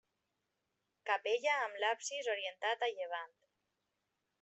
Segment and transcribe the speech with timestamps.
[1.11, 3.41] Capella amb l'absis orientat a llevant.